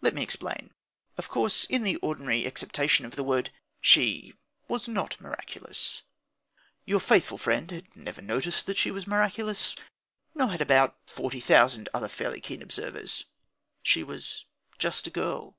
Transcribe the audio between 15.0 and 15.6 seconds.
a girl.